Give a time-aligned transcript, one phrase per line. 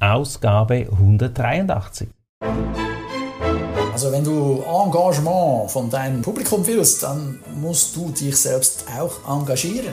[0.00, 2.08] Ausgabe 183.
[3.92, 9.92] Also wenn du Engagement von deinem Publikum willst, dann musst du dich selbst auch engagieren.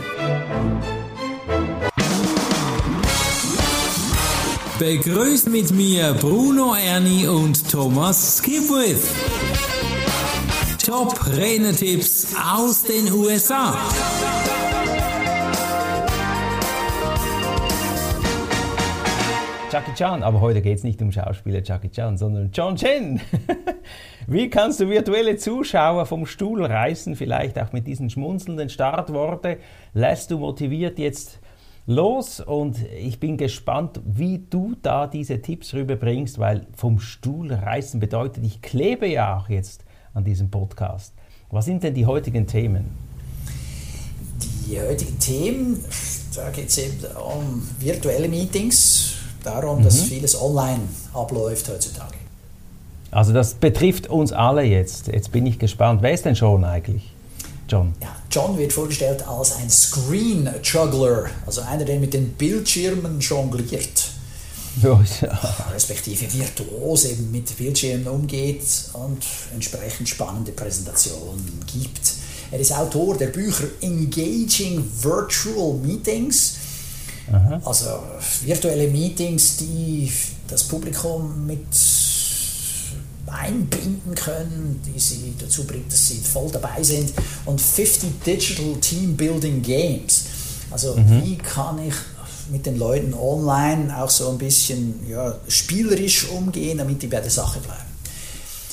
[4.77, 9.07] Begrüßt mit mir Bruno Erni und Thomas Skipwith.
[10.85, 13.75] Top Rennertipps aus den USA.
[19.75, 23.19] Jackie Chan, aber heute geht es nicht um Schauspieler Jackie Chan, sondern John Chen.
[24.25, 29.57] Wie kannst du virtuelle Zuschauer vom Stuhl reißen, vielleicht auch mit diesen schmunzelnden Startworte?
[29.93, 31.41] Lässt du motiviert jetzt
[31.87, 37.99] los und ich bin gespannt, wie du da diese Tipps rüberbringst, weil vom Stuhl reißen
[37.99, 41.13] bedeutet, ich klebe ja auch jetzt an diesem Podcast.
[41.51, 42.91] Was sind denn die heutigen Themen?
[44.69, 45.83] Die heutigen Themen,
[46.33, 49.14] da geht es eben um virtuelle Meetings,
[49.45, 50.05] darum, dass mhm.
[50.05, 50.81] vieles online
[51.13, 52.15] abläuft heutzutage.
[53.11, 55.07] Also das betrifft uns alle jetzt.
[55.07, 56.01] Jetzt bin ich gespannt.
[56.01, 57.13] Wer ist denn John eigentlich?
[57.67, 57.93] John.
[58.01, 64.11] Ja, John wird vorgestellt als ein Screen Juggler, also einer, der mit den Bildschirmen jongliert.
[64.83, 65.01] Ja,
[65.73, 72.13] respektive virtuos eben mit Bildschirmen umgeht und entsprechend spannende Präsentationen gibt.
[72.51, 76.57] Er ist Autor der Bücher Engaging Virtual Meetings
[77.31, 77.61] Aha.
[77.65, 77.85] Also
[78.43, 80.11] virtuelle Meetings, die
[80.47, 81.65] das Publikum mit
[83.27, 87.13] einbinden können, die sie dazu bringt, dass sie voll dabei sind.
[87.45, 90.25] Und 50 Digital Team Building Games.
[90.71, 91.23] Also mhm.
[91.23, 91.95] wie kann ich
[92.51, 97.31] mit den Leuten online auch so ein bisschen ja, spielerisch umgehen, damit die bei der
[97.31, 97.81] Sache bleiben.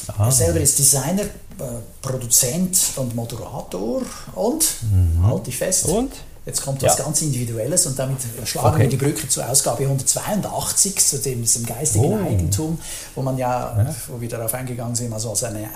[0.09, 0.27] Aha.
[0.27, 4.03] Er selber ist Designer, äh, Produzent und Moderator
[4.35, 5.27] und, mhm.
[5.27, 6.13] halte ich fest, und?
[6.45, 7.05] Jetzt kommt was ja.
[7.05, 8.81] ganz Individuelles und damit schlagen okay.
[8.83, 12.25] wir die Brücke zur Ausgabe 182, zu dem, diesem geistigen oh.
[12.25, 12.79] Eigentum,
[13.15, 15.69] wo man ja, ja, wo wir darauf eingegangen sind, also seine,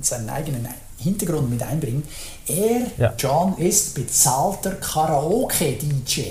[0.00, 2.02] seinen eigenen Hintergrund mit einbringen.
[2.46, 3.12] Er, ja.
[3.18, 6.22] John, ist bezahlter Karaoke-DJ.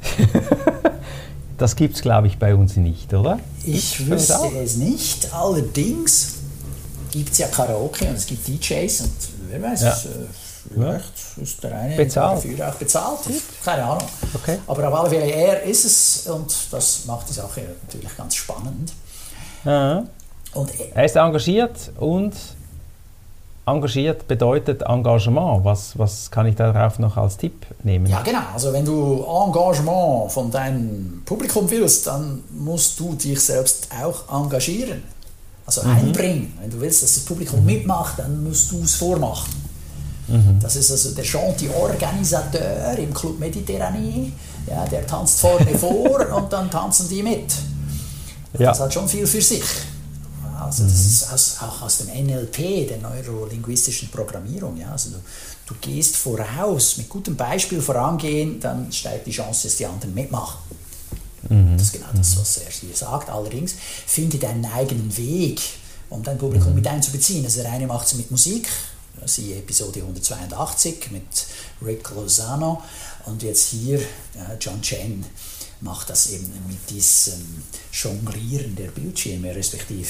[1.58, 3.40] das gibt es, glaube ich, bei uns nicht, oder?
[3.62, 5.34] Ich wüsste es nicht.
[5.34, 6.36] Allerdings
[7.10, 9.12] gibt es ja Karaoke und es gibt DJs und
[9.50, 9.98] wer weiß, ja.
[10.68, 12.44] Vielleicht ist der eine bezahlt.
[12.44, 13.18] dafür auch bezahlt.
[13.64, 14.08] Keine Ahnung.
[14.34, 14.58] Okay.
[14.66, 18.92] Aber auf alle Fälle, er ist es und das macht die Sache natürlich ganz spannend.
[19.64, 20.04] Ja.
[20.52, 22.34] Und er ist engagiert und
[23.66, 25.64] engagiert bedeutet Engagement.
[25.64, 28.06] Was, was kann ich darauf noch als Tipp nehmen?
[28.06, 28.40] Ja, genau.
[28.52, 35.02] Also wenn du Engagement von deinem Publikum willst, dann musst du dich selbst auch engagieren.
[35.66, 35.96] Also mhm.
[35.96, 36.58] einbringen.
[36.60, 37.66] Wenn du willst, dass das Publikum mhm.
[37.66, 39.54] mitmacht, dann musst du es vormachen.
[40.30, 40.60] Mhm.
[40.60, 44.32] Das ist also der Chanty-Organisateur im Club Mediterranee.
[44.66, 47.52] Ja, der tanzt vorne vor und dann tanzen die mit.
[48.58, 48.70] Ja.
[48.70, 49.64] Das hat schon viel für sich.
[50.60, 51.06] Also das mhm.
[51.06, 54.76] ist aus, auch aus dem NLP, der neurolinguistischen Programmierung.
[54.76, 54.92] Ja.
[54.92, 55.16] Also du,
[55.66, 60.58] du gehst voraus, mit gutem Beispiel vorangehen, dann steigt die Chance, dass die anderen mitmachen.
[61.48, 61.76] Mhm.
[61.76, 63.30] Das ist genau das, was er hier sagt.
[63.30, 63.74] Allerdings
[64.06, 65.60] finde deinen eigenen Weg,
[66.10, 66.76] um dein Publikum mhm.
[66.76, 67.44] mit einzubeziehen.
[67.44, 68.68] Also der eine macht es mit Musik,
[69.24, 71.46] siehe Episode 182 mit
[71.84, 72.82] Rick Lozano
[73.26, 74.00] und jetzt hier
[74.60, 75.24] John Chen
[75.80, 77.62] macht das eben mit diesem
[77.92, 80.08] Jonglieren der Bildschirme, respektive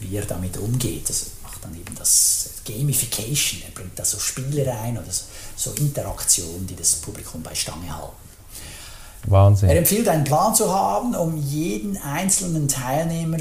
[0.00, 1.08] wie er damit umgeht.
[1.08, 5.10] Also macht dann eben das Gamification, er bringt da so Spiele rein oder
[5.56, 8.12] so Interaktionen, die das Publikum bei Stange halten.
[9.26, 9.70] Wahnsinn.
[9.70, 13.38] Er empfiehlt einen Plan zu haben, um jeden einzelnen Teilnehmer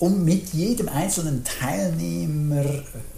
[0.00, 2.64] um mit jedem einzelnen Teilnehmer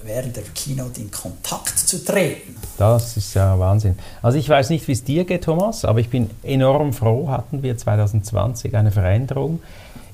[0.05, 2.57] während der Keynote in Kontakt zu treten.
[2.77, 3.97] Das ist ja Wahnsinn.
[4.21, 7.63] Also ich weiß nicht, wie es dir geht, Thomas, aber ich bin enorm froh, hatten
[7.63, 9.61] wir 2020 eine Veränderung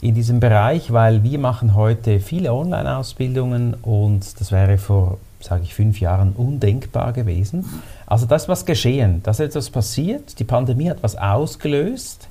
[0.02, 5.74] in diesem Bereich, weil wir machen heute viele Online-Ausbildungen und das wäre vor, sage ich,
[5.74, 7.64] fünf Jahren undenkbar gewesen.
[8.06, 12.28] Also das ist was geschehen, da ist etwas passiert, die Pandemie hat was ausgelöst.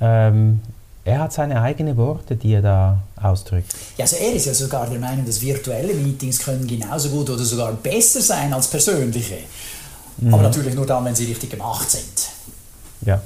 [0.00, 0.60] Ähm,
[1.04, 3.74] er hat seine eigenen Worte, die er da ausdrückt.
[3.96, 7.44] Ja, also er ist ja sogar der Meinung, dass virtuelle Meetings können genauso gut oder
[7.44, 9.38] sogar besser sein als persönliche.
[10.18, 10.34] Mhm.
[10.34, 12.28] Aber natürlich nur dann, wenn sie richtig gemacht sind.
[13.04, 13.20] Ja.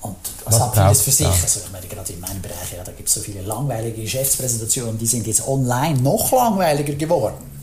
[0.00, 1.26] Und das hat vieles für sich.
[1.26, 4.96] Also ich meine, gerade in meinem Bereich, ja, da gibt es so viele langweilige Geschäftspräsentationen,
[4.96, 7.56] die sind jetzt online noch langweiliger geworden.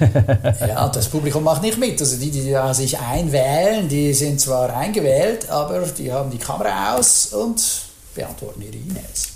[0.60, 2.00] ja, das Publikum macht nicht mit.
[2.00, 6.96] Also die, die da sich einwählen, die sind zwar eingewählt, aber die haben die Kamera
[6.96, 7.87] aus und
[8.18, 9.28] beantworten ihre E-Mails.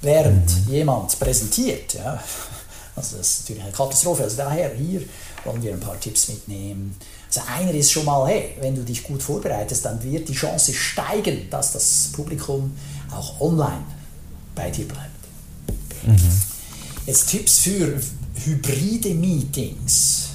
[0.00, 0.72] Während mhm.
[0.72, 2.22] jemand präsentiert, ja,
[2.94, 4.22] also das ist natürlich eine Katastrophe.
[4.22, 5.02] Also daher hier
[5.44, 6.96] wollen wir ein paar Tipps mitnehmen.
[7.26, 10.72] Also einer ist schon mal, hey, wenn du dich gut vorbereitest, dann wird die Chance
[10.72, 12.76] steigen, dass das Publikum
[13.10, 13.84] auch online
[14.54, 15.10] bei dir bleibt.
[16.06, 16.42] Mhm.
[17.06, 18.00] Jetzt Tipps für
[18.44, 20.25] hybride Meetings.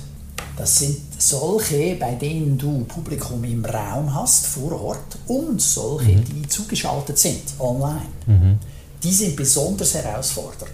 [0.62, 6.24] Das sind solche, bei denen du Publikum im Raum hast, vor Ort, und solche, mhm.
[6.24, 8.06] die zugeschaltet sind, online.
[8.28, 8.60] Mhm.
[9.02, 10.72] Die sind besonders herausfordernd.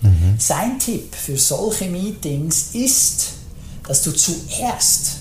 [0.00, 0.34] Mhm.
[0.38, 3.32] Sein Tipp für solche Meetings ist,
[3.86, 5.18] dass du zuerst,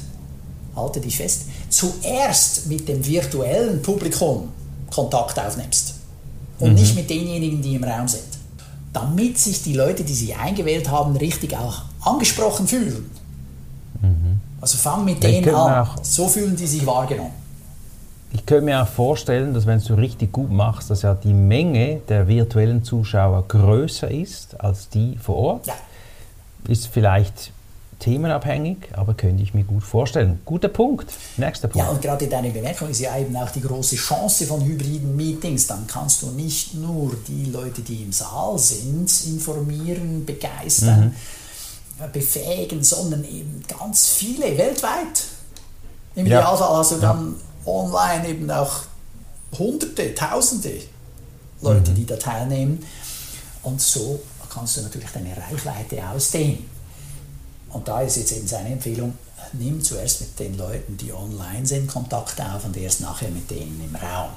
[0.78, 4.54] halte dich fest, zuerst mit dem virtuellen Publikum
[4.90, 5.96] Kontakt aufnimmst
[6.60, 6.76] und mhm.
[6.76, 8.24] nicht mit denjenigen, die im Raum sind.
[8.94, 13.20] Damit sich die Leute, die sich eingewählt haben, richtig auch angesprochen fühlen.
[14.62, 15.88] Also fang mit denen an.
[16.02, 17.32] So fühlen die sich wahrgenommen.
[18.32, 22.02] Ich könnte mir auch vorstellen, dass wenn du richtig gut machst, dass ja die Menge
[22.10, 25.68] der virtuellen Zuschauer größer ist als die vor Ort.
[25.68, 25.74] Ja.
[26.68, 27.52] Ist vielleicht
[28.00, 30.40] themenabhängig, aber könnte ich mir gut vorstellen.
[30.46, 31.12] Guter Punkt.
[31.38, 31.86] Nächster Punkt.
[31.86, 35.68] Ja, und gerade deine Bemerkung ist ja eben auch die große Chance von hybriden Meetings.
[35.68, 41.16] Dann kannst du nicht nur die Leute, die im Saal sind, informieren, begeistern, mhm.
[42.08, 45.26] Befähigen, sondern eben ganz viele weltweit.
[46.16, 46.40] Im ja.
[46.40, 47.36] Idealfall hast du dann
[47.66, 47.72] ja.
[47.72, 48.82] online eben auch
[49.58, 50.82] Hunderte, Tausende
[51.62, 51.96] Leute, mhm.
[51.96, 52.86] die da teilnehmen.
[53.64, 56.70] Und so kannst du natürlich deine Reichweite ausdehnen.
[57.70, 59.14] Und da ist jetzt eben seine Empfehlung,
[59.54, 63.82] nimm zuerst mit den Leuten, die online sind, Kontakt auf und erst nachher mit denen
[63.84, 64.30] im Raum.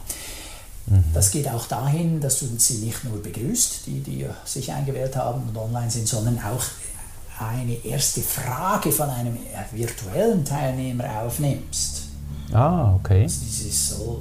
[0.87, 1.05] Mhm.
[1.15, 5.49] Das geht auch dahin, dass du sie nicht nur begrüßt, die, die sich eingewählt haben
[5.49, 6.63] und online sind, sondern auch
[7.49, 9.37] eine erste Frage von einem
[9.73, 12.03] virtuellen Teilnehmer aufnimmst.
[12.53, 13.23] Ah, okay.
[13.23, 14.21] Also dieses soll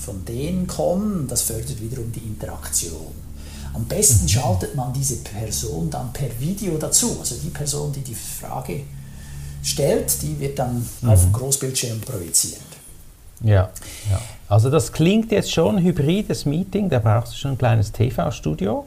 [0.00, 3.14] von denen kommen, das fördert wiederum die Interaktion.
[3.72, 7.16] Am besten schaltet man diese Person dann per Video dazu.
[7.20, 8.82] Also die Person, die die Frage
[9.62, 11.08] stellt, die wird dann mhm.
[11.08, 12.60] auf dem Großbildschirm projiziert.
[13.42, 13.70] Ja,
[14.10, 18.84] ja, also das klingt jetzt schon hybrides Meeting, da brauchst du schon ein kleines TV-Studio.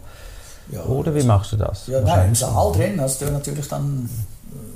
[0.72, 1.88] Ja, Oder wie also, machst du das?
[1.88, 4.10] Ja, nein, im Saal drin hast du natürlich dann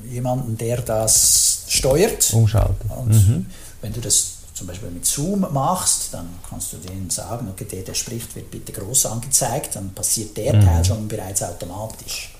[0.09, 2.33] jemanden, der das steuert.
[2.33, 2.89] Umschaltet.
[2.89, 3.45] Und mhm.
[3.81, 7.83] wenn du das zum Beispiel mit Zoom machst, dann kannst du denen sagen, okay, der,
[7.83, 10.65] der spricht, wird bitte groß angezeigt, dann passiert der mhm.
[10.65, 12.33] Teil schon bereits automatisch.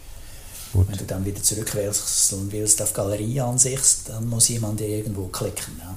[0.74, 0.90] Gut.
[0.90, 5.80] Wenn du dann wieder zurückwechseln willst auf Galerieansicht, dann muss jemand irgendwo klicken.
[5.80, 5.96] Ja.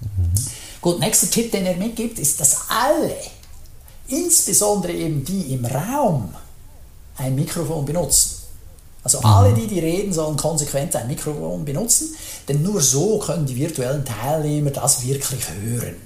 [0.00, 0.32] Mhm.
[0.80, 3.14] Gut, nächster Tipp, den er mitgibt, ist, dass alle,
[4.08, 6.34] insbesondere eben die im Raum,
[7.16, 8.42] ein Mikrofon benutzen.
[9.04, 9.24] Also mhm.
[9.24, 12.14] alle, die die reden, sollen konsequent ein Mikrofon benutzen,
[12.48, 15.96] denn nur so können die virtuellen Teilnehmer das wirklich hören.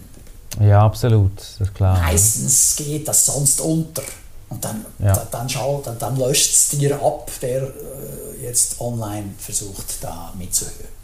[0.61, 1.99] Ja, absolut, das ist klar.
[2.01, 4.03] Meistens geht das sonst unter.
[4.49, 5.13] Und dann, ja.
[5.13, 5.49] da, dann,
[5.85, 7.71] dann, dann löscht es dir ab, der äh,
[8.43, 10.97] jetzt online versucht, da mitzuhören.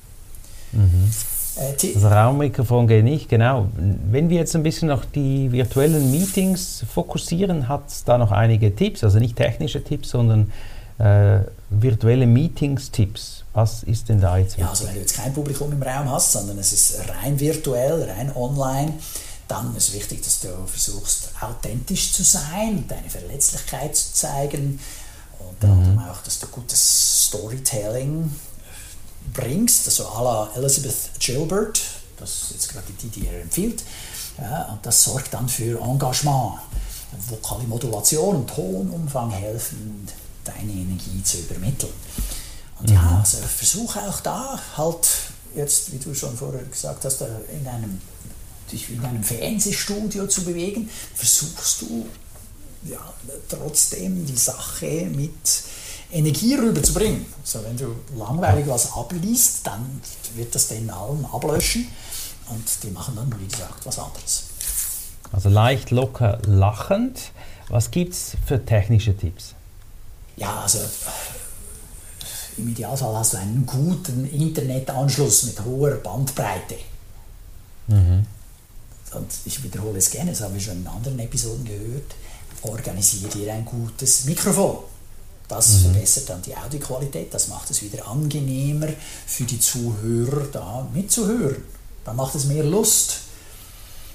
[0.73, 1.13] Mhm.
[1.57, 3.69] Äh, das Raummikrofon geht nicht, genau.
[3.77, 8.75] Wenn wir jetzt ein bisschen noch die virtuellen Meetings fokussieren, hat es da noch einige
[8.75, 10.51] Tipps, also nicht technische Tipps, sondern
[10.99, 11.41] äh,
[11.71, 13.45] virtuelle Meetings-Tipps.
[13.55, 14.57] Was ist denn da jetzt?
[14.57, 18.03] Ja, also wenn du jetzt kein Publikum im Raum hast, sondern es ist rein virtuell,
[18.11, 18.95] rein online,
[19.49, 24.81] dann ist wichtig, dass du versuchst, authentisch zu sein, deine Verletzlichkeit zu zeigen
[25.39, 25.99] und mhm.
[25.99, 28.31] auch, dass du gutes Storytelling
[29.33, 31.81] bringst, also à la Elizabeth Gilbert,
[32.19, 33.83] das ist jetzt gerade die, die er empfiehlt,
[34.39, 36.59] ja, und das sorgt dann für Engagement.
[37.29, 40.09] Vokale Modulation und Tonumfang helfen,
[40.45, 41.93] deine Energie zu übermitteln.
[42.81, 42.95] Und mhm.
[42.95, 45.09] ja, also versuche auch da halt
[45.55, 48.01] jetzt, wie du schon vorher gesagt hast, in einem,
[48.71, 52.07] dich in einem Fernsehstudio zu bewegen, versuchst du
[52.85, 53.13] ja,
[53.49, 55.33] trotzdem die Sache mit
[56.13, 57.27] Energie rüberzubringen.
[57.41, 60.01] Also wenn du langweilig was abliest, dann
[60.35, 61.89] wird das den allen ablöschen
[62.49, 64.45] und die machen dann, wie gesagt, was anderes.
[65.33, 67.33] Also leicht, locker, lachend.
[67.69, 69.55] Was gibt es für technische Tipps?
[70.37, 70.79] Ja, also
[72.59, 76.77] im Idealfall hast du einen guten Internetanschluss mit hoher Bandbreite.
[77.87, 78.27] Mhm.
[79.15, 82.15] Und ich wiederhole es gerne, das haben wir schon in anderen Episoden gehört,
[82.63, 84.79] organisiere dir ein gutes Mikrofon.
[85.53, 85.81] Das mhm.
[85.81, 88.89] verbessert dann die Audioqualität, das macht es wieder angenehmer
[89.27, 91.63] für die Zuhörer da mitzuhören.
[92.07, 93.19] Dann macht es mehr Lust.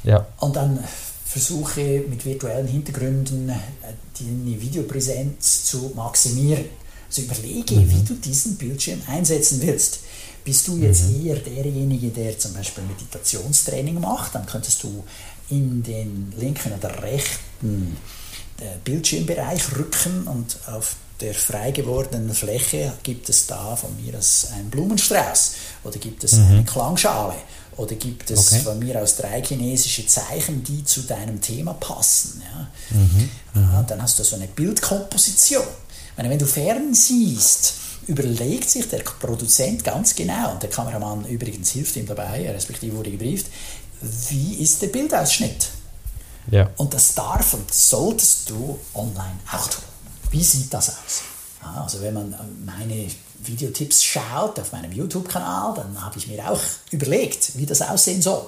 [0.04, 0.26] Ja.
[0.40, 0.84] Und dann
[1.24, 3.54] versuche mit virtuellen Hintergründen äh,
[4.18, 6.66] die Videopräsenz zu maximieren.
[7.08, 7.92] Also überlege, mhm.
[7.92, 10.00] wie du diesen Bildschirm einsetzen willst.
[10.44, 11.28] Bist du jetzt mhm.
[11.28, 15.04] eher derjenige, der zum Beispiel Meditationstraining macht, dann könntest du
[15.52, 17.96] in den linken oder rechten
[18.60, 24.48] äh, Bildschirmbereich rücken und auf der frei gewordenen Fläche gibt es da von mir aus
[24.54, 25.52] einen Blumenstrauß
[25.84, 26.46] oder gibt es mhm.
[26.48, 27.36] eine Klangschale
[27.76, 28.62] oder gibt es okay.
[28.62, 32.42] von mir aus drei chinesische Zeichen, die zu deinem Thema passen.
[32.44, 32.68] Ja?
[32.98, 33.30] Mhm.
[33.56, 35.66] Ja, dann hast du so eine Bildkomposition.
[36.16, 37.74] Meine, wenn du fern siehst,
[38.08, 43.12] überlegt sich der Produzent ganz genau, und der Kameramann übrigens hilft ihm dabei, respektive wurde
[43.12, 43.48] gebrieft,
[44.30, 45.70] wie ist der Bildausschnitt?
[46.50, 46.70] Ja.
[46.78, 49.84] Und das darf und solltest du online auch tun.
[50.32, 51.22] Wie sieht das aus?
[51.76, 57.58] Also wenn man meine Videotipps schaut auf meinem YouTube-Kanal, dann habe ich mir auch überlegt,
[57.58, 58.48] wie das aussehen soll.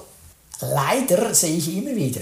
[0.60, 2.20] Leider sehe ich immer wieder,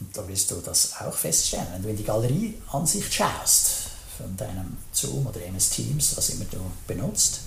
[0.00, 3.70] und da wirst du das auch feststellen, wenn du in die Galerieansicht schaust,
[4.16, 7.40] von deinem Zoom oder MS Teams, was immer du benutzt,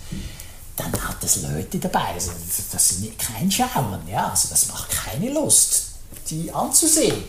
[0.75, 2.13] dann hat es Leute dabei.
[2.13, 2.31] Also
[2.71, 5.85] das ist kein Schauen, ja, also das macht keine Lust,
[6.29, 7.23] die anzusehen.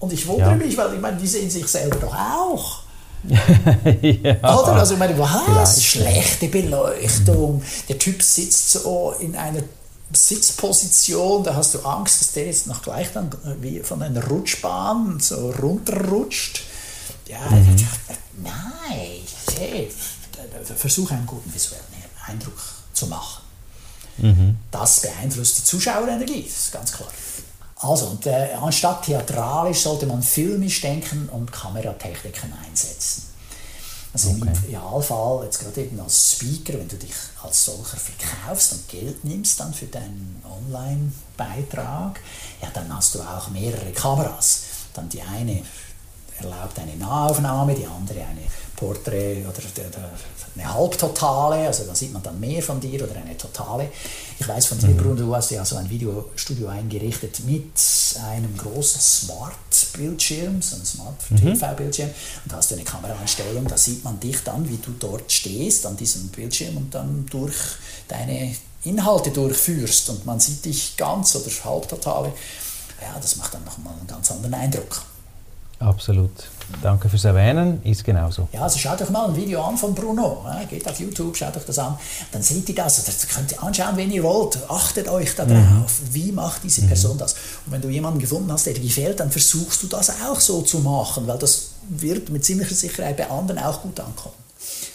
[0.00, 0.56] Und ich wundere ja.
[0.56, 2.83] mich, weil ich meine, die sehen sich selber doch auch.
[4.02, 4.34] ja.
[4.36, 4.74] Oder?
[4.74, 5.82] Also ich meine, was?
[5.82, 7.62] Schlechte Beleuchtung.
[7.88, 9.62] Der Typ sitzt so in einer
[10.12, 15.18] Sitzposition, da hast du Angst, dass der jetzt noch gleich dann wie von einer Rutschbahn
[15.20, 16.62] so runterrutscht.
[17.26, 17.76] Ja, mhm.
[18.42, 19.20] nein,
[19.58, 19.90] hey,
[20.76, 21.82] versuche einen guten visuellen
[22.26, 22.58] Eindruck
[22.92, 23.42] zu machen.
[24.18, 24.56] Mhm.
[24.70, 27.08] Das beeinflusst die Zuschauerenergie, das ist ganz klar.
[27.84, 33.24] Also, und, äh, anstatt theatralisch sollte man filmisch denken und Kameratechniken einsetzen.
[34.14, 34.42] Also okay.
[34.46, 37.12] im Idealfall, jetzt gerade eben als Speaker, wenn du dich
[37.42, 42.20] als solcher verkaufst und Geld nimmst dann für deinen Online-Beitrag,
[42.62, 44.62] ja, dann hast du auch mehrere Kameras.
[44.94, 45.62] Dann die eine
[46.38, 48.42] erlaubt eine Nahaufnahme, die andere eine
[48.76, 49.60] Porträt oder
[50.54, 53.90] eine Halbtotale, also da sieht man dann mehr von dir oder eine Totale.
[54.38, 54.96] Ich weiß von dir, mhm.
[54.96, 57.72] Bruno, du hast ja so ein Videostudio eingerichtet mit
[58.24, 62.14] einem großen Smart-Bildschirm, so einem Smart-TV-Bildschirm mhm.
[62.44, 65.86] und da hast du eine Kameraeinstellung, da sieht man dich dann, wie du dort stehst
[65.86, 67.54] an diesem Bildschirm und dann durch
[68.08, 72.32] deine Inhalte durchführst und man sieht dich ganz oder halbtotale.
[73.00, 75.02] Ja, das macht dann nochmal einen ganz anderen Eindruck.
[75.84, 76.30] Absolut.
[76.82, 78.48] Danke fürs Erwähnen, ist genauso.
[78.52, 80.44] Ja, also schaut euch mal ein Video an von Bruno.
[80.68, 81.98] Geht auf YouTube, schaut euch das an.
[82.32, 83.04] Dann seht ihr das.
[83.04, 84.58] Das könnt ihr anschauen, wenn ihr wollt.
[84.68, 85.52] Achtet euch darauf.
[85.52, 85.86] Mhm.
[86.12, 86.88] Wie macht diese mhm.
[86.88, 87.34] Person das?
[87.66, 90.62] Und wenn du jemanden gefunden hast, der dir gefällt, dann versuchst du das auch so
[90.62, 94.43] zu machen, weil das wird mit ziemlicher Sicherheit bei anderen auch gut ankommen.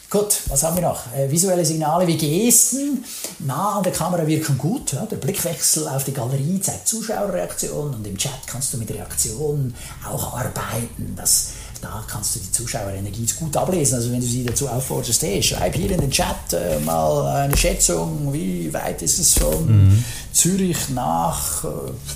[0.10, 1.14] Gut, was haben wir noch?
[1.14, 3.06] Äh, visuelle Signale wie Gesten
[3.38, 4.94] nah an der Kamera wirken gut.
[4.94, 5.06] Ja?
[5.06, 9.76] Der Blickwechsel auf die Galerie zeigt Zuschauerreaktionen und im Chat kannst du mit Reaktionen
[10.10, 11.14] auch arbeiten.
[11.16, 11.50] Das
[11.82, 13.96] da kannst du die Zuschauerenergie gut ablesen.
[13.96, 17.56] Also wenn du sie dazu aufforderst, hey, schreib hier in den Chat äh, mal eine
[17.56, 20.04] Schätzung, wie weit ist es von mhm.
[20.34, 21.68] Zürich nach äh,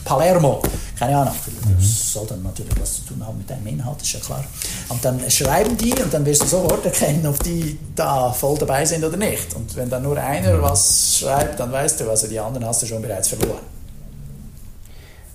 [0.03, 0.61] Palermo?
[0.97, 1.33] Keine Ahnung.
[1.33, 1.75] Mhm.
[1.77, 4.43] Das soll dann natürlich was zu tun haben mit deinem Inhalt, ist ja klar.
[4.89, 8.85] Und dann schreiben die und dann wirst du sofort erkennen, ob die da voll dabei
[8.85, 9.53] sind oder nicht.
[9.55, 12.85] Und wenn dann nur einer was schreibt, dann weißt du, also die anderen hast du
[12.85, 13.72] schon bereits verloren.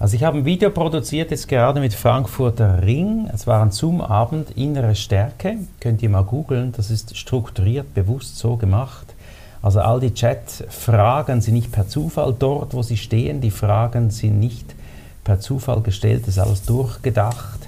[0.01, 3.29] Also ich habe ein Video produziert jetzt gerade mit Frankfurter Ring.
[3.35, 5.59] Es war ein Zoom-Abend, innere Stärke.
[5.81, 6.73] Könnt ihr mal googeln.
[6.77, 9.07] Das ist strukturiert, bewusst so gemacht.
[9.61, 13.41] Also all die Chat-Fragen sind nicht per Zufall dort, wo sie stehen.
[13.41, 14.73] Die Fragen sind nicht
[15.25, 16.23] per Zufall gestellt.
[16.23, 17.59] Das ist alles durchgedacht.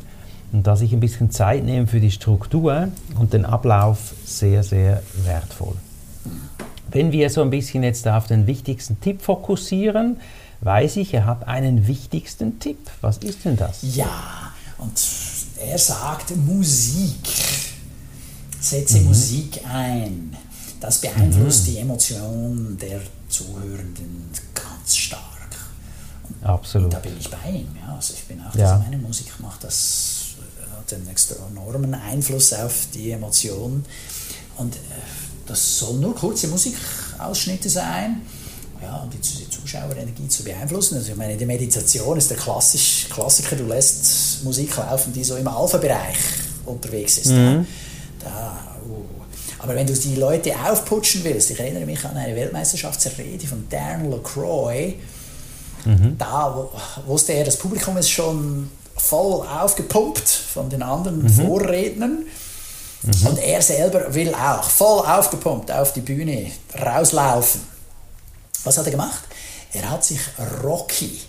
[0.52, 5.02] Und da sich ein bisschen Zeit nehmen für die Struktur und den Ablauf, sehr, sehr
[5.24, 5.74] wertvoll.
[6.92, 10.18] Wenn wir so ein bisschen jetzt auf den wichtigsten Tipp fokussieren,
[10.60, 12.78] weiß ich, er hat einen wichtigsten Tipp.
[13.00, 13.78] Was ist denn das?
[13.82, 15.00] Ja, und
[15.58, 17.28] er sagt Musik.
[18.60, 19.06] Setze mhm.
[19.06, 20.36] Musik ein.
[20.80, 21.70] Das beeinflusst mhm.
[21.70, 25.20] die Emotionen der Zuhörenden ganz stark.
[26.28, 26.92] Und, Absolut.
[26.92, 27.68] Da bin ich bei ihm.
[27.80, 27.94] Ja.
[27.94, 28.72] Also ich bin auch, ja.
[28.72, 30.20] dass meine Musik macht das
[30.76, 33.84] hat einen enormen Einfluss auf die Emotionen.
[34.56, 34.78] Und äh,
[35.46, 38.22] das soll nur kurze Musikausschnitte sein
[38.82, 40.96] ja, um die Zuschauerenergie zu beeinflussen.
[40.96, 45.36] Also ich meine, die Meditation ist der Klassisch, Klassiker, du lässt Musik laufen, die so
[45.36, 46.16] im Alpha-Bereich
[46.66, 47.30] unterwegs ist.
[47.30, 47.66] Mhm.
[48.20, 48.58] Da,
[48.88, 49.04] uh.
[49.58, 54.10] Aber wenn du die Leute aufputschen willst, ich erinnere mich an eine Weltmeisterschaftsrede von Darren
[54.10, 54.94] LaCroix,
[55.84, 56.16] mhm.
[56.16, 56.68] da
[57.06, 61.28] wusste er, das Publikum ist schon voll aufgepumpt von den anderen mhm.
[61.28, 62.24] Vorrednern.
[63.02, 63.26] Mhm.
[63.26, 67.60] Und er selber will auch voll aufgepumpt auf die Bühne rauslaufen.
[68.64, 69.24] Was hat er gemacht?
[69.72, 70.20] Er hat sich
[70.62, 71.20] Rocky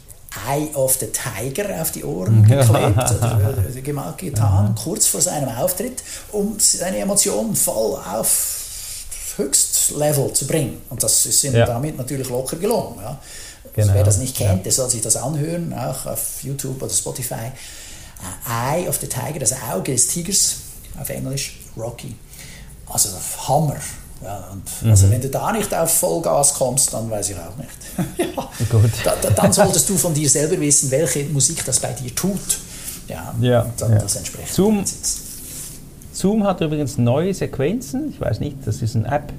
[0.48, 3.82] Eye of the Tiger auf die Ohren geklebt oder äh,
[4.18, 4.76] getan, mhm.
[4.76, 8.62] kurz vor seinem Auftritt, um seine Emotionen voll auf
[9.36, 10.82] Höchstlevel zu bringen.
[10.90, 11.66] Und das ist ihm ja.
[11.66, 12.96] damit natürlich locker gelungen.
[13.02, 13.20] Ja.
[13.74, 13.88] Genau.
[13.88, 17.52] Also wer das nicht kennt, der soll sich das anhören, auch auf YouTube oder Spotify.
[18.20, 20.58] Uh, Eye of the Tiger, das Auge des Tigers
[21.00, 22.16] auf Englisch, Rocky.
[22.88, 23.10] Also
[23.48, 23.78] Hammer.
[24.24, 24.92] Ja, und mhm.
[24.92, 28.18] Also wenn du da nicht auf Vollgas kommst, dann weiß ich auch nicht.
[28.36, 28.50] ja.
[28.70, 28.92] Gut.
[29.04, 32.60] Da, da, dann solltest du von dir selber wissen, welche Musik das bei dir tut.
[33.08, 34.00] Ja, ja, dann ja.
[34.00, 34.86] das entsprechend Zoom,
[36.14, 38.10] Zoom hat übrigens neue Sequenzen.
[38.10, 39.34] Ich weiß nicht, das ist eine App,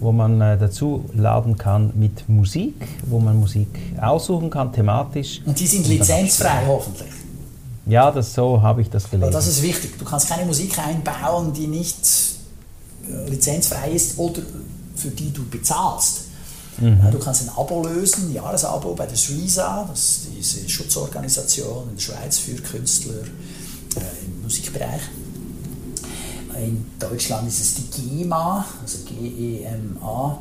[0.00, 2.74] wo man äh, dazu laden kann mit Musik,
[3.06, 3.68] wo man Musik
[4.00, 5.40] aussuchen kann, thematisch.
[5.46, 7.12] Und die sind lizenzfrei hoffentlich.
[7.86, 9.24] Ja, das, so habe ich das gelesen.
[9.24, 9.98] Aber das ist wichtig.
[9.98, 12.33] Du kannst keine Musik einbauen, die nicht
[13.28, 14.42] lizenzfrei ist oder
[14.96, 16.22] für die du bezahlst.
[16.78, 16.98] Mhm.
[17.10, 21.96] Du kannst ein Abo lösen, ein Jahresabo bei der Suiza, das ist diese Schutzorganisation in
[21.96, 25.02] der Schweiz für Künstler äh, im Musikbereich.
[26.56, 30.38] In Deutschland ist es die GEMA, also G-E-M-A.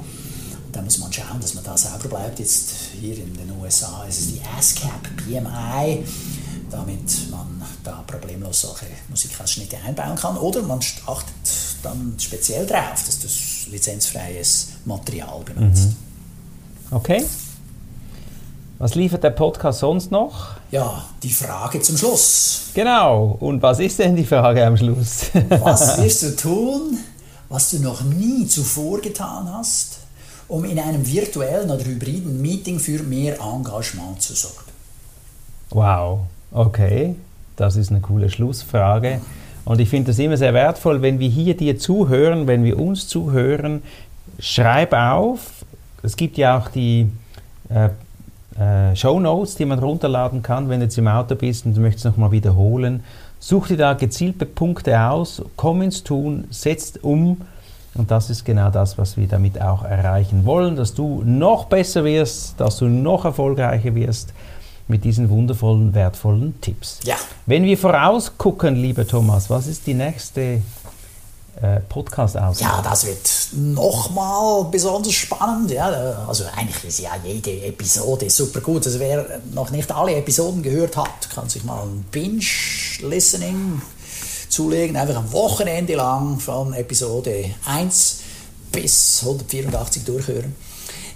[0.71, 2.39] Da muss man schauen, dass man da sauber bleibt.
[2.39, 6.03] Jetzt hier in den USA ist es die ASCAP BMI,
[6.69, 10.37] damit man da problemlos solche Musikausschnitte einbauen kann.
[10.37, 11.49] Oder man achtet
[11.83, 15.89] dann speziell darauf, dass das lizenzfreies Material benutzt.
[15.89, 16.95] Mhm.
[16.95, 17.23] Okay.
[18.79, 20.57] Was liefert der Podcast sonst noch?
[20.71, 22.71] Ja, die Frage zum Schluss.
[22.73, 23.37] Genau.
[23.39, 25.25] Und was ist denn die Frage am Schluss?
[25.49, 26.97] was wirst du tun,
[27.49, 29.99] was du noch nie zuvor getan hast,
[30.47, 34.71] um in einem virtuellen oder hybriden Meeting für mehr Engagement zu sorgen?
[35.69, 36.19] Wow.
[36.51, 37.15] Okay.
[37.55, 39.21] Das ist eine coole Schlussfrage.
[39.65, 43.07] Und ich finde das immer sehr wertvoll, wenn wir hier dir zuhören, wenn wir uns
[43.07, 43.81] zuhören,
[44.39, 45.65] schreib auf.
[46.01, 47.09] Es gibt ja auch die
[47.69, 47.89] äh,
[48.59, 51.81] äh, Show Notes, die man runterladen kann, wenn du jetzt im Auto bist und du
[51.81, 53.03] möchtest nochmal wiederholen.
[53.39, 57.41] Such dir da gezielte Punkte aus, komm ins Tun, setz um.
[57.95, 62.03] Und das ist genau das, was wir damit auch erreichen wollen, dass du noch besser
[62.03, 64.33] wirst, dass du noch erfolgreicher wirst
[64.87, 66.99] mit diesen wundervollen, wertvollen Tipps.
[67.03, 67.15] Ja.
[67.45, 70.61] Wenn wir vorausgucken, lieber Thomas, was ist die nächste
[71.61, 72.59] äh, Podcast aus.
[72.59, 75.71] Ja, das wird nochmal besonders spannend.
[75.71, 78.85] Ja, also eigentlich ist ja jede Episode super gut.
[78.85, 83.81] Also wer noch nicht alle Episoden gehört hat, kann sich mal ein Binge-Listening
[84.49, 84.95] zulegen.
[84.97, 88.19] Einfach ein Wochenende lang von Episode 1
[88.71, 90.55] bis 184 durchhören.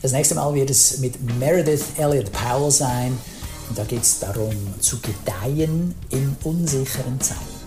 [0.02, 3.18] Das nächste Mal wird es mit Meredith Elliott Powell sein.
[3.70, 7.58] Und da geht es darum, zu gedeihen in unsicheren Zeiten.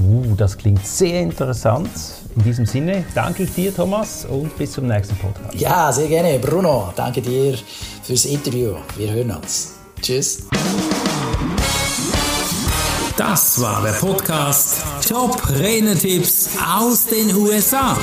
[0.00, 1.90] Uh, das klingt sehr interessant.
[2.34, 5.54] In diesem Sinne danke ich dir, Thomas, und bis zum nächsten Podcast.
[5.54, 6.92] Ja, sehr gerne, Bruno.
[6.94, 7.56] Danke dir
[8.02, 8.74] fürs Interview.
[8.96, 9.72] Wir hören uns.
[10.02, 10.42] Tschüss.
[13.16, 17.96] Das war der Podcast Top Renetipps aus den USA.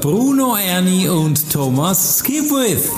[0.00, 2.90] Bruno Ernie und Thomas Skipwith.